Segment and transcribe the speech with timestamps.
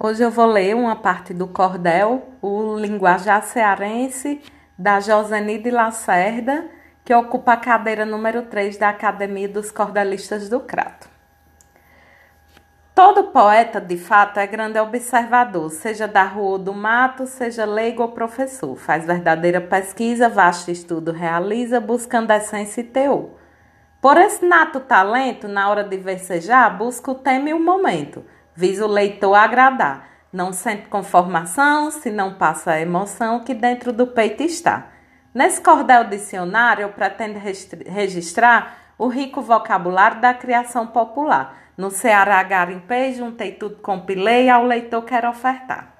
[0.00, 4.40] Hoje eu vou ler uma parte do cordel, o linguajar cearense,
[4.78, 6.66] da Josenide Lacerda,
[7.04, 11.08] que ocupa a cadeira número 3 da Academia dos Cordelistas do Crato.
[12.94, 18.00] Todo poeta, de fato, é grande observador, seja da rua ou do mato, seja leigo
[18.00, 18.76] ou professor.
[18.76, 23.30] Faz verdadeira pesquisa, vasto estudo realiza, buscando essência e teor.
[24.00, 28.24] Por esse nato talento, na hora de versejar, busca o tema e o momento–
[28.58, 30.08] visa o leitor agradar.
[30.32, 34.88] Não sente conformação se não passa a emoção que dentro do peito está.
[35.32, 37.38] Nesse cordel dicionário, eu pretendo
[37.86, 41.56] registrar o rico vocabulário da criação popular.
[41.76, 45.94] No Ceará garimpei, juntei tudo, compilei, ao leitor quero ofertar.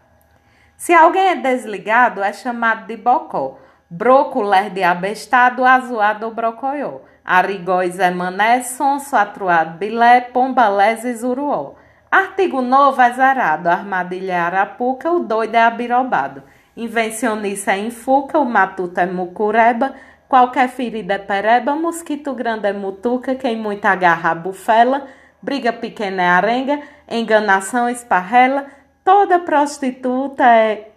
[0.76, 3.56] Se alguém é desligado, é chamado de bocó.
[3.88, 7.02] Broco, ler de abestado, azuado ou brocoiô.
[7.24, 11.76] Arigóis é mané, sonso, atruado, bilé, pombalés e zuruó.
[12.10, 16.42] Artigo novo é zerado, armadilha é arapuca, o doido é abirobado.
[16.74, 19.94] Invencionista é infuca, o matuto é mucureba,
[20.26, 25.06] qualquer ferida é pereba, mosquito grande é mutuca, quem muito agarra bufela,
[25.42, 28.66] briga pequena é arenga, enganação esparrela,
[29.04, 30.90] toda prostituta é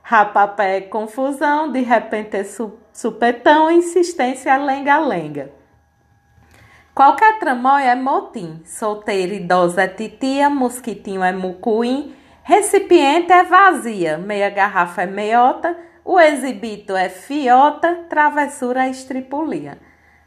[0.00, 2.44] rapapé é confusão, de repente é
[2.92, 5.50] supetão, insistência é lenga-lenga.
[6.96, 14.48] Qualquer tramóia é motim, solteira idosa é titia, mosquitinho é mucuim, recipiente é vazia, meia
[14.48, 19.78] garrafa é meiota, o exibito é fiota, travessura é estripulia.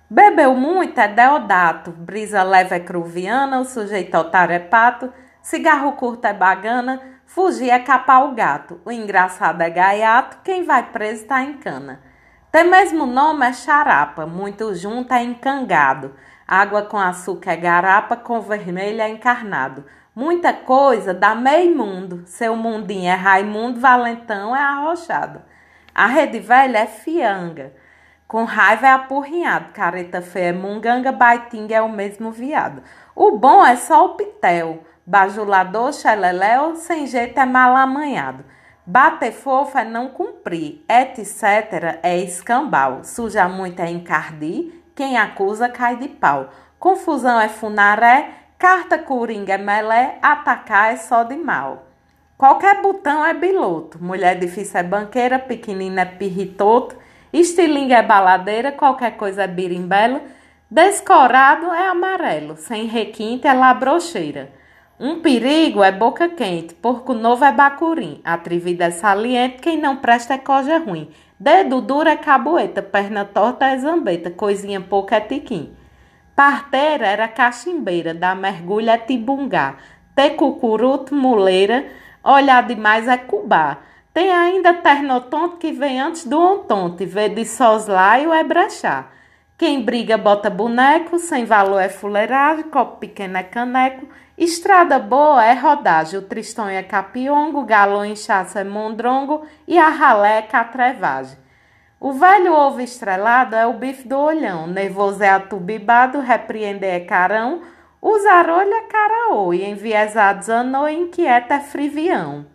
[0.08, 6.26] Bebeu muito é deodato, brisa leve é cruviana, o sujeito otário é pato, cigarro curto
[6.26, 11.42] é bagana, fugir é capar o gato, o engraçado é gaiato, quem vai preso tá
[11.42, 12.00] em cana.
[12.52, 16.14] Tem mesmo nome é charapa, muito junto é encangado.
[16.52, 19.86] Água com açúcar é garapa, com vermelho é encarnado.
[20.16, 22.24] Muita coisa dá meio mundo.
[22.26, 25.44] Seu mundinho é Raimundo, Valentão é arrochado.
[25.94, 27.72] A rede velha é fianga.
[28.28, 29.72] Com raiva é apurrinhado.
[29.74, 32.82] Careta feia é munganga, baitinga é o mesmo viado.
[33.16, 34.84] O bom é só o pitel.
[35.06, 38.44] Bajulador, xeleléu, sem jeito é mal amanhado.
[38.84, 42.00] Bater fofo é não cumprir, etc.
[42.02, 43.04] é escambau.
[43.04, 46.50] Suja muito é encardir, quem acusa cai de pau.
[46.78, 51.88] Confusão é funaré, carta coringa é melé, atacar é só de mal.
[52.38, 56.98] Qualquer botão é biloto, mulher difícil é banqueira, pequenina é pirritoto,
[57.32, 60.20] estilingue é baladeira, qualquer coisa é birimbelo,
[60.70, 64.52] descorado é amarelo, sem requinte é labrocheira.
[65.00, 70.34] Um perigo é boca quente, porco novo é bacurim, atrevida é saliente, quem não presta
[70.34, 71.10] é coja ruim.
[71.40, 75.72] Dedo duro é caboeta, perna torta é zambeta, coisinha pouca é tiquim.
[76.36, 79.78] Parteira era cachimbeira, da mergulho é tibungá.
[80.14, 81.86] Ter cucuruto, muleira,
[82.22, 83.78] olhar demais é cubá.
[84.14, 89.14] Tem ainda ternotonto que vem antes do ontonte, vê de soslaio é brechar.
[89.60, 95.54] Quem briga bota boneco, sem valor é fuleiragem, copo pequeno é caneco, estrada boa é
[95.54, 101.38] rodagem, o tristonho é capiongo, galão inchaço é mondrongo e a ralé é catrevagem.
[102.00, 107.62] O velho ovo estrelado é o bife do olhão, nervoso é atubibado, repreender é carão,
[108.02, 112.46] usar olho é caraô e enviesado anô e inquieta é frivião.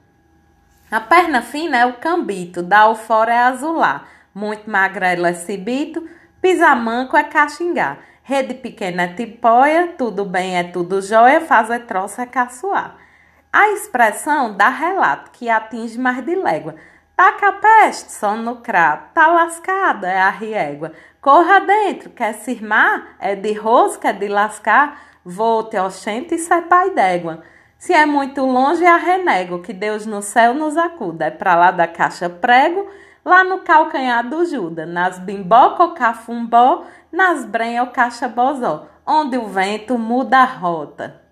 [0.90, 6.02] A perna fina é o cambito, da fora é azular, muito magrelo é cibito,
[6.44, 12.26] pisamanco é caxingá, rede pequena é tipóia, tudo bem é tudo jóia, fazer troça é
[12.26, 12.96] caçoar.
[13.50, 16.74] A expressão dá relato que atinge mais de légua,
[17.16, 20.92] Taca a peste, sono no crato, tá lascada, é a riégua.
[21.18, 23.14] Corra dentro, quer se irmar?
[23.20, 25.00] É de rosca, é de lascar?
[25.24, 27.42] Volte, oxente, isso é pai d'égua.
[27.78, 31.26] Se é muito longe, é a renego, que Deus no céu nos acuda.
[31.26, 32.86] É pra lá da caixa prego,
[33.24, 39.46] lá no calcanhar do Judas, nas bimboca ou cafumbó, nas brenha caixa bozó, onde o
[39.48, 41.23] vento muda a rota.